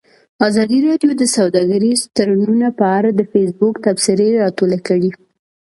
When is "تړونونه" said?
2.15-2.67